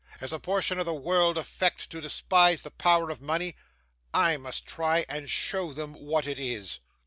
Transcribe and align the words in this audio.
As 0.19 0.33
a 0.33 0.39
portion 0.39 0.79
of 0.79 0.87
the 0.87 0.95
world 0.95 1.37
affect 1.37 1.91
to 1.91 2.01
despise 2.01 2.63
the 2.63 2.71
power 2.71 3.11
of 3.11 3.21
money, 3.21 3.55
I 4.15 4.35
must 4.37 4.65
try 4.65 5.05
and 5.07 5.29
show 5.29 5.73
them 5.73 5.93
what 5.93 6.25
it 6.25 6.39
is. 6.39 6.79